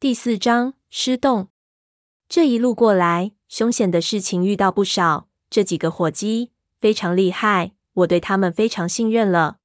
[0.00, 1.48] 第四章失洞。
[2.26, 5.28] 这一路过来，凶险的事情遇到不少。
[5.50, 9.58] 这几个伙计非常厉害，我对他们非常信任了。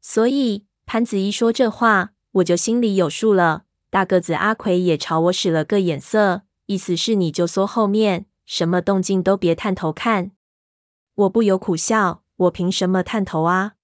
[0.00, 3.66] 所以潘子一说这话，我就心里有数了。
[3.90, 10.32] 大个子阿奎也朝我使了个眼色，意思是你就缩后面，什么动静都别探头看。
[11.14, 13.74] 我不由苦笑，我凭什么探头啊？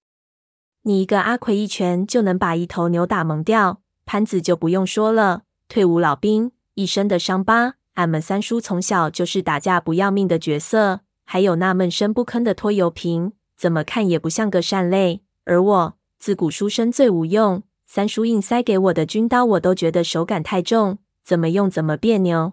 [0.81, 7.75] 你一个阿奎一拳就能把一头牛打蒙掉，潘子就不用说了，退伍老兵，一身的伤疤。
[7.93, 15.23] 俺们三叔从小就是打架不要命的角色，还有那闷声不吭的拖油瓶，怎么看也不像个善类。
[15.45, 22.51] 而我自古书生最无用，三叔硬塞给我的军刀，我都觉得手感太重，怎么用怎么别扭。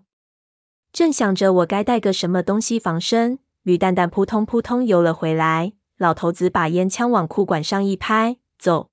[0.92, 5.72] 正想着我该带个什么东西防身，吕蛋蛋扑通扑通游了回来。
[5.96, 8.90] 老头子把烟枪往裤管上一拍，走，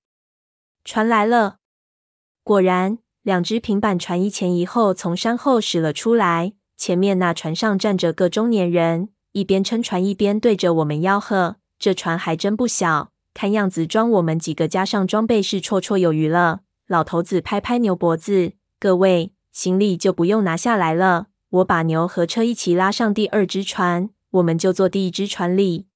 [0.83, 1.57] 船来了。
[2.43, 6.53] 果然，两只平板船一前一后从山后驶了出来。
[6.77, 11.55] 前面那船上站着个中年人，一边撑船一边对着我们吆喝。
[11.79, 16.59] 这船还真不小，看样子装我们几个加上装备是绰绰有余了。
[16.85, 25.87] 老头子拍拍牛脖子：“各位，行李就不用拿下来了，我把牛和车一起拉上第二只船，我们就坐第一只船里。”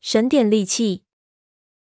[0.00, 1.02] 省点力气。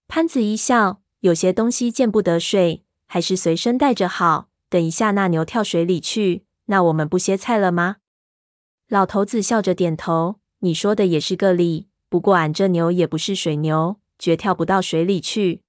[0.08, 4.48] 潘子一笑，有些东西见不得水，还是随身带着好。
[4.74, 7.98] 等一下那牛跳水里去，那我们不歇菜了吗？
[8.88, 10.40] 老头子笑着点头。
[10.58, 11.86] 你说的也是个理。
[12.08, 15.62] 不过俺这牛也不是水牛，绝跳不到水里去。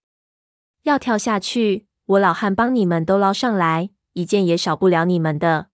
[0.81, 5.67] 要跳下去，我老汉帮你们都捞上来，一件也少不了你们的。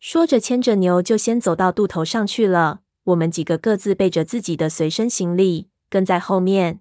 [0.00, 2.80] 说着，牵着牛就先走到渡头上去了。
[3.04, 5.68] 我们几个各自背着自己的随身行李。
[5.90, 6.80] 跟在后面，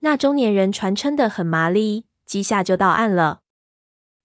[0.00, 3.42] 那中年人船撑得很麻利，几下就到岸了。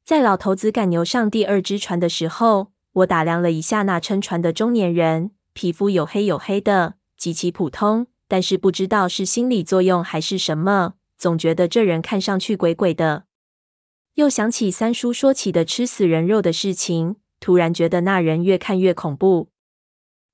[0.09, 8.07] 在老头子赶牛上第二只船的时候，我打量了一下那撑船的中年人，皮肤黝黑黝黑的，极其普通。
[8.27, 13.25] 但是不知道是心理作用还是什么，总觉得这人看上去鬼鬼的。
[14.15, 19.49] 又想起三叔说起的吃死人肉的事情，突然觉得那人越看越恐怖。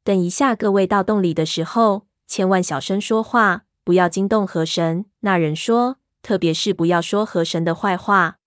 [0.05, 2.07] 等一下，各位到洞里的时候。
[2.25, 5.03] 千万小声说话，不要惊动河神。
[5.19, 8.37] 那人说，特别是不要说河神的坏话。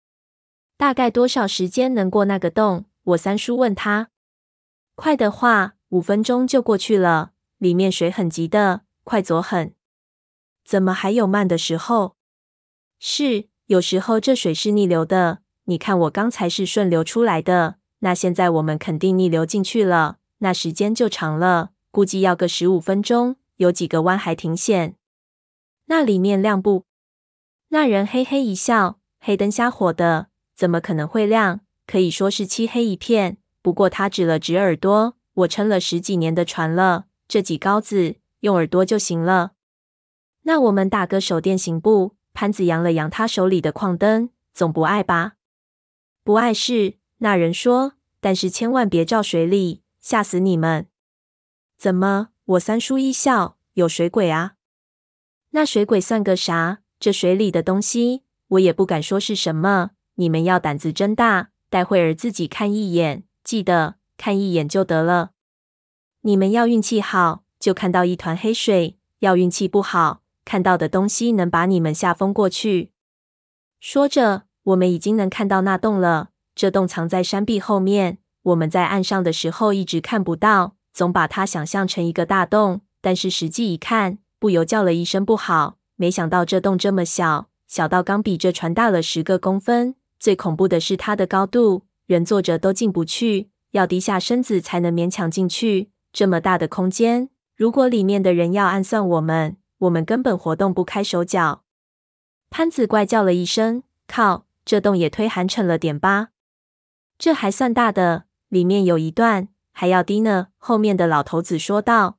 [0.78, 2.84] 大概多少时间能过那个洞？
[3.02, 4.10] 我三叔问他。
[4.94, 7.32] 快的话，五分钟就过去了。
[7.58, 9.74] 里面水很急的，快走很。
[10.64, 12.14] 怎么还有慢的时候？
[13.00, 15.40] 是，有时候这水是逆流的。
[15.64, 23.34] 你看我刚才是顺流出来的，那现在我们肯定逆流进去了，那时间就长了，估计要个十五分钟。
[23.56, 24.94] 有几个弯还挺险，
[25.86, 26.84] 那里面亮不？
[27.70, 31.60] 那人嘿嘿一笑，黑灯瞎火的，怎么可能会亮？
[31.86, 33.36] 可以说是漆黑一片。
[33.62, 39.52] 不过他指了指耳朵，我撑了十几年的船了，这几高子用耳朵就行了。
[40.42, 42.16] 那我们打个手电行不？
[42.34, 45.34] 潘子扬了扬他手里的矿灯，总不碍吧？
[46.24, 46.94] 不碍事。
[47.18, 50.88] 那人说，但是千万别照水里，吓死你们。
[51.76, 52.30] 怎么？
[52.44, 54.54] 我三叔一笑，有水鬼啊？
[55.50, 56.80] 那水鬼算个啥？
[56.98, 59.92] 这水里的东西，我也不敢说是什么。
[60.20, 65.30] 你们要胆子真大，待会儿自己看一眼，记得看一眼就得了。
[66.22, 72.90] 你们要运气好，就看到一团黑水；要运气不好，看到的东西能把你们吓疯过去。
[73.78, 76.30] 说着，我们已经能看到那洞了。
[76.56, 80.74] 这洞藏在山壁后面，我们在岸上的时候一直看不到。
[80.92, 85.78] 总把它想象成一个大洞，但是实际一看，不由叫了一声不好。
[85.94, 89.94] 没想到这洞这么小，小到刚比这船大了十个公分。
[90.18, 95.90] 最恐怖的是它的高度，人坐着都进不去，要低下身子才能勉强进去。
[96.12, 101.62] 这么大的空间，如果里面的人要暗算我们，我们根本活动不开手脚。
[102.50, 106.28] 潘子怪叫了一声：“靠，这洞也忒寒碜了点吧？
[107.18, 110.48] 这还算大的，里面有一段。”还要低呢。
[110.56, 112.18] 后面的老头子说道。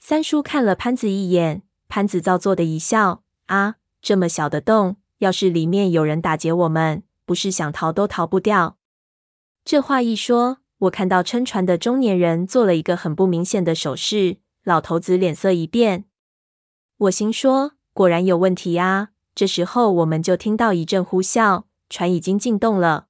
[0.00, 8.76] 三叔看了潘子一眼，潘子造作的一笑：“啊，这么小的洞，要是里面有人打劫我们，不是想逃都逃不掉。”
[9.64, 16.06] 这话一说，我看到撑船的中年人做了一个很不明显的手势，老头子脸色一变。
[16.98, 23.06] 我心说：“果然有问题啊！”这时候，我们就听到一阵呼啸，船已经进洞了。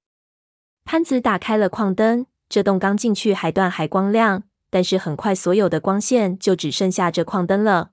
[0.85, 2.26] 潘子打开了矿灯。
[2.49, 7.93] 这洞刚进去还断还光亮，但是很快所有的光线就只剩下这矿灯了。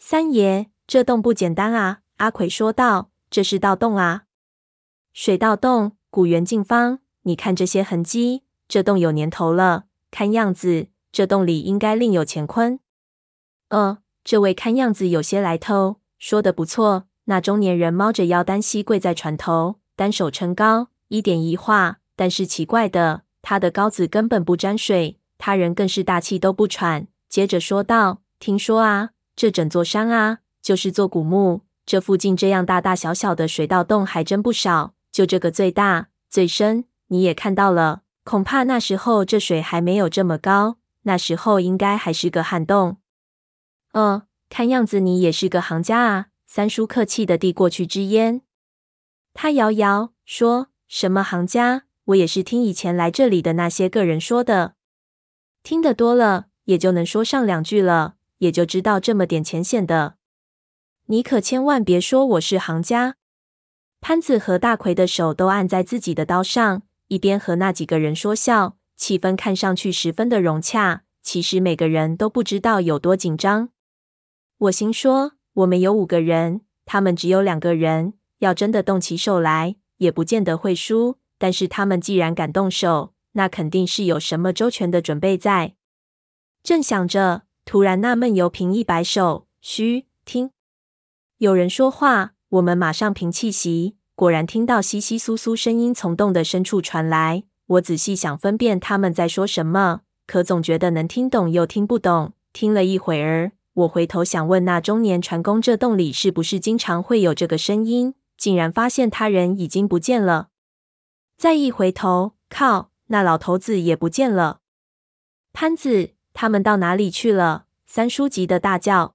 [0.00, 2.00] 三爷，这洞不简单啊！
[2.16, 4.24] 阿奎说道：“这是盗洞啊，
[5.12, 12.80] 水盗洞，古元净方，你看这些痕迹，这洞有年头了，看样子这洞里应该另有乾坤。
[13.68, 17.04] 呃，这位看样子有些来头，说的不错。
[17.26, 21.98] 那中年人猫着腰，单膝跪在船头，单手撑高，一点一画。
[22.16, 27.06] 但是奇怪的，他的篙子根本不沾水，他人更是大气都不喘。
[27.28, 31.60] 接着说道：“听说啊，这整座山啊，就是座古墓。
[31.90, 38.02] 这附近这样大大小小的水道洞还真不少，就这个最大最深，你也看到了。
[38.22, 42.98] 恐怕那时候这水还没有这么高，那时候应该还是个旱洞。”
[43.90, 46.26] 呃，看样子你也是个行家啊。
[46.46, 48.42] 三叔客气地递过去支烟，
[49.34, 51.86] 他摇摇说：“什么行家？
[52.04, 54.74] 我也是听以前来这里的那些个人说的。
[55.64, 60.18] 听得多了，也就能说上两句了，也就知道这么点浅显的。
[61.10, 63.16] 你可千万别说我是行家。”
[64.00, 71.02] 潘子和大奎的手都按在自己的刀上，一边和那几个人说笑，气氛看上去十分的融洽。
[71.20, 73.70] 其实每个人都不知道有多紧张。
[74.58, 75.32] 我心说。
[75.54, 78.14] 我们有五个人，他们只有两个人。
[78.38, 81.18] 要真的动起手来，也不见得会输。
[81.38, 85.74] 但是他们既然敢动手，那肯定是有什么周全的准备在。
[86.62, 90.52] 正想着，突然那闷油瓶一摆手：“嘘，听，
[91.40, 97.44] 有人说话。”我们马上平气息，果然听到窸窸窣窣声音从洞的深处传来。
[97.66, 102.32] 我仔细想分辨他们在说什么，可总觉得能听懂又听不懂。
[102.52, 103.52] 听了一会儿。
[103.74, 108.14] 我回头想问那中年船工，这洞里是不是经常会有这个声音？
[108.36, 110.48] 竟然发现他人已经不见了。
[111.38, 114.58] 再一回头，靠，那老头子也不见了。
[115.52, 117.66] 潘子，他们到哪里去了？
[117.86, 119.14] 三叔急得大叫：“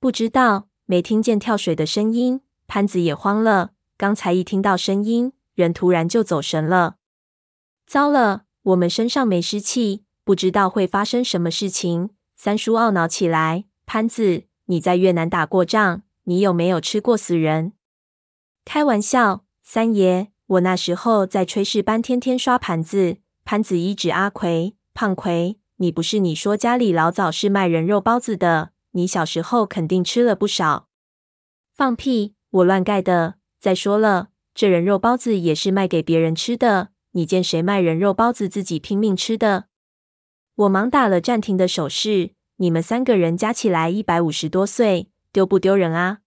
[0.00, 6.96] 不知道，没听见跳水的声音。”潘子也慌了，刚才一听到声音，人突然就走神了。
[7.86, 12.10] 糟了，我们身上没湿气，不知道会发生什么事情。
[12.34, 13.66] 三叔懊恼起来。
[13.86, 17.74] 潘子，你在越南打过仗，你有没有吃过死人？
[18.64, 23.18] 开玩笑，三爷，我那时候在炊事班天天刷盘子。
[23.44, 28.70] 潘子一指阿奎，胖奎，你不是你说家里老早是卖人肉包子的？
[28.92, 30.88] 你小时候肯定吃了不少。
[31.74, 33.36] 放屁，我乱盖的。
[33.60, 36.90] 再说了，这人肉包子也是卖给别人吃的。
[37.12, 39.66] 你见谁卖人肉包子自己拼命吃的？
[40.54, 42.32] 我忙打了暂停的手势。
[42.56, 46.18] 你们三个人加起来一百五十多岁，丢不丢人啊？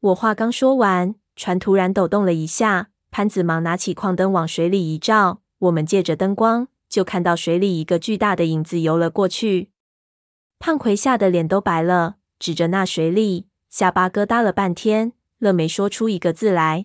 [0.00, 9.69] 我话刚说完，船突然抖动了一下，潘子忙拿起矿灯往水里一照，我们借着灯光就看到水里一个巨大的影子游了过去。
[10.60, 16.84] 胖奎吓得脸都白了，指着那水里，下巴疙瘩了半天，愣没说出一个字来。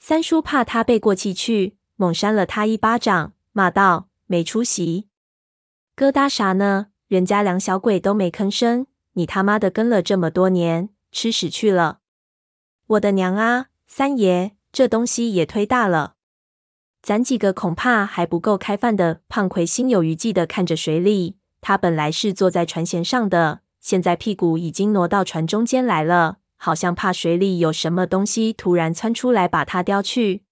[0.00, 5.06] 三叔怕他背过气去，猛扇了他一巴掌，骂道：“没出息，
[5.94, 12.00] 疙瘩啥呢？”人家两小鬼都没吭声，你他妈的跟了这么多年，吃屎去了！
[12.88, 16.16] 我的娘啊，三爷，这东西也忒大了，
[17.00, 19.20] 咱几个恐怕还不够开饭的。
[19.28, 30.42] 胖奎心有余悸的看着水里，他本来是坐在船舷上的，现在屁股已经挪到船中间来了，好像怕水里有什么东西突然窜出来把他叼去。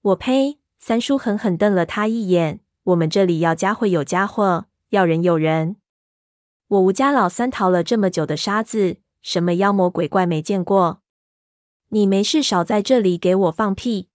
[0.00, 0.58] 我呸！
[0.80, 2.58] 三叔狠狠瞪了他一眼。
[2.84, 4.66] 我们这里要家伙有家伙。
[4.88, 5.76] 要人有人，
[6.68, 11.00] 我吴家老三逃了这么久的沙子，什么妖魔鬼怪没见过？
[11.88, 14.10] 你没事少在这里给我放屁！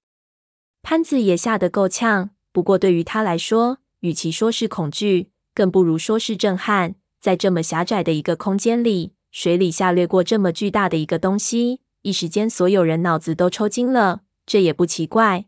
[0.84, 6.94] 潘子也吓得够呛，不过对于他来说，与其说是恐惧，更不如说是震撼。
[7.20, 14.22] 在这么狭窄的一个空间里，水里下掠过这么巨大的一个东西，一时间所有人脑子都抽筋了。
[14.46, 15.46] 这也不奇怪。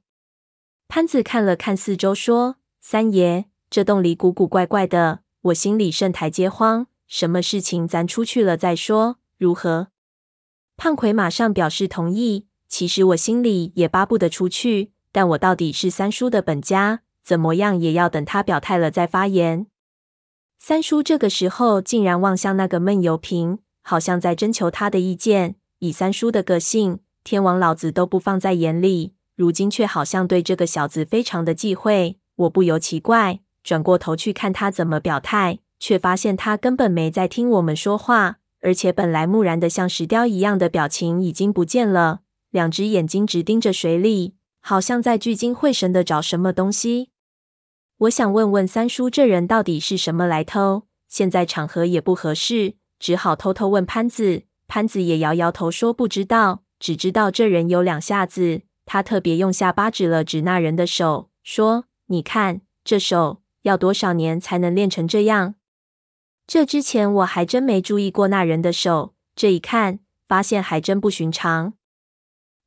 [0.88, 6.88] 潘子看了看四周，说：“三爷。”这洞里古古怪怪的，我心里甚台阶慌。
[7.08, 9.90] 什么事情咱出去了再说，如何？
[10.76, 12.48] 胖奎马上表示同意。
[12.68, 19.68] 其实我心里也巴不得出去，但我到底是三叔的本家，怎么样也要等他表态了再发言。
[20.62, 25.56] 三叔这个时候竟然望向那个闷油瓶，好像在征求他的意见。
[25.80, 32.18] 以三叔的个性，天王老子都不放在眼里，如今却好像对这个小子非常的忌讳。
[32.36, 33.40] 我不由奇怪。
[33.64, 42.20] 转过头去看他怎么表态，却发现他根本没在听我们说话，而且本来木然的像石雕一样的表情已经不见了，
[42.52, 47.10] 两只眼睛直盯着水里，好像在聚精会神的找什么东西。
[48.00, 54.44] 我想问问三叔这人到底是什么来头，现在场合也不合适，只好偷偷问潘子。
[54.70, 58.62] 潘子也摇摇头说不知道，只知道这人有两下子。
[58.86, 65.56] 他特别用下巴指了指那人的手，说：“你看，这手要多少年才能练成这样？
[66.48, 71.74] 这之前我还真没注意过那人的手，这一看，发现还真不寻常。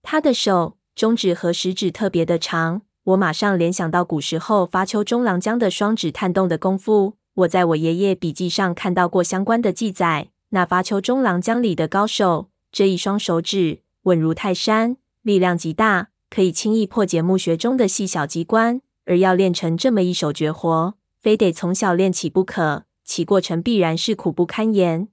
[0.02, 7.16] 他的手中指和食指特别的长，我马上联想到古时候发丘中郎将的双指探洞的功夫。
[7.34, 10.28] 我在我爷爷笔记上看到过相关的记载。
[10.50, 22.84] 那发丘中郎将里的高手，这一双手指稳如泰山，力量极大。”可以轻易破解墓穴中的细小机关，而要练成这么一手绝活，非得从小练起不可。
[23.04, 25.08] 其过程必然是苦不堪言。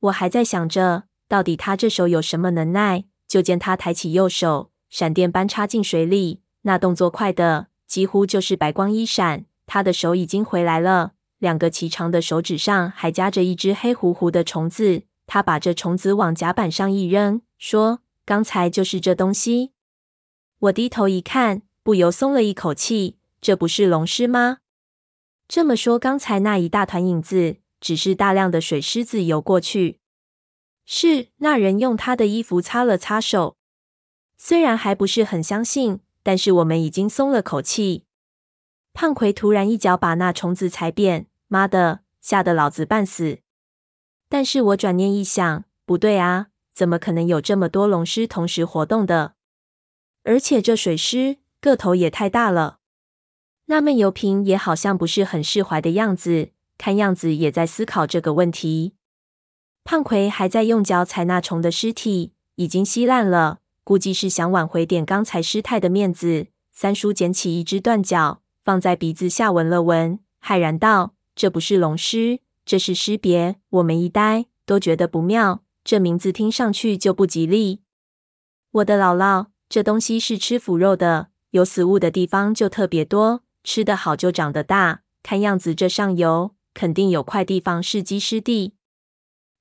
[0.00, 3.04] 我还在想着，到底他这手有什么能耐？
[3.28, 11.12] 就见他抬起右手，闪电般插进水里，那动作快的几乎就是白光一闪，他的手已经回来了。
[11.38, 15.02] 两个骐长的手指上还夹着一只黑乎乎的虫子。
[15.26, 19.72] 他把这虫子往甲板上一扔，说：“刚才就是这东西。”
[20.60, 23.18] 我低头一看，不由松了一口气。
[23.40, 24.58] 这不是龙狮吗？
[25.48, 29.98] 这么说，刚才那一大团影子，只是大量的水狮子游过去。
[30.84, 33.56] 是，那人用他的衣服擦了擦手。
[34.36, 38.04] 虽然还不是很相信，但是我们已经松了口气。
[38.92, 43.38] 胖奎突然一脚把那虫子踩扁，妈的，吓得老子半死。
[44.28, 49.34] 但是我转念一想，不对啊，怎么可能有这么多龙狮同时活动的？
[50.24, 52.78] 而且这水狮个头也太大了，
[53.66, 58.94] 那闷油瓶也好像不是很释怀的样子，看样子也在思考这个问题。
[59.84, 66.46] 胖奎还在用脚踩那虫的尸体，已经稀烂了，估计是想挽回点刚才失态的面子。
[66.72, 77.80] 三叔捡起一只断脚，放在鼻子下闻了闻，骇然道：“这不是龙尸，这是尸别。”我们一呆，都觉得不妙，这名字听上去就不吉利。
[78.72, 79.46] 我的姥姥。
[79.68, 85.00] 这东西是吃腐肉的，有死物的地方就特别多，吃得好就长得大。
[85.22, 88.74] 看样子这上游肯定有块地方是鸡尸地，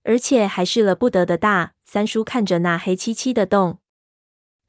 [0.04, 1.76] 而且还是了不得的大。
[1.86, 3.80] 三叔看着那黑漆漆的洞，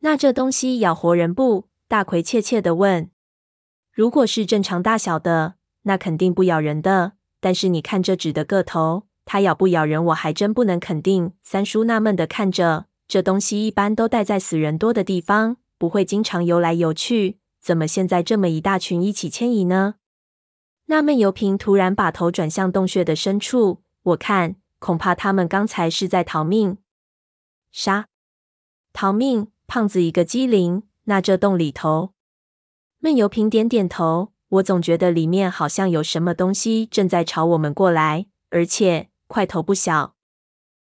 [0.04, 1.68] 那这东西咬活人不？
[1.86, 3.08] 大奎怯怯地问。
[3.92, 7.12] 如果是正常大小的，那肯定不咬人的。
[7.40, 11.32] 但是你看这纸的个头，它咬不咬人，我还真不能肯定。
[11.44, 12.86] 三叔纳闷地看着。
[13.06, 17.38] 这东西一般都待在死人多的地方，不会经常游来游去。
[17.60, 19.94] 怎么现在这么一大群一起迁移呢？
[20.86, 26.78] 纳闷油瓶突然把头转向洞穴的深处，我看恐怕他们刚才是在逃命。
[27.70, 28.08] 啥？
[28.92, 29.46] 逃命？
[29.74, 30.82] 胖子一个机灵。
[31.04, 32.12] 那这洞里头？
[32.98, 34.32] 闷油瓶点点头。
[34.50, 40.14] 我总觉得里面好像有什么东西正在朝我们过来，而且块头不小。